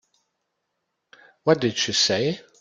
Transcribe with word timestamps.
What 1.43 1.59
did 1.61 1.77
she 1.77 1.93
say? 1.93 2.41